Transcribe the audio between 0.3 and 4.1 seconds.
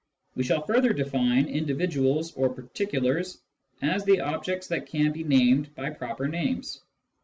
We shall further define" individuals" or" particulars" as